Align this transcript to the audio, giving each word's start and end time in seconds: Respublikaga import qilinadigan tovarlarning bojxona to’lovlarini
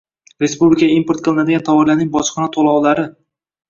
Respublikaga 0.43 0.95
import 1.01 1.23
qilinadigan 1.27 1.69
tovarlarning 1.69 2.13
bojxona 2.19 2.53
to’lovlarini 2.59 3.13